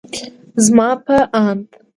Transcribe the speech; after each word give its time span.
زما 0.65 0.89
په 1.05 1.17
اند 1.39 1.65